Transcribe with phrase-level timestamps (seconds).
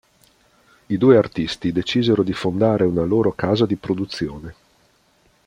[0.87, 4.55] I due artisti decisero di fondare una loro casa di produzione.